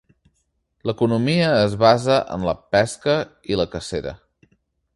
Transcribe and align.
L'economia 0.89 1.49
es 1.67 1.75
basa 1.83 2.17
en 2.37 2.47
la 2.51 2.55
pesca 2.77 3.15
i 3.53 3.61
la 3.61 3.69
cacera. 3.75 4.15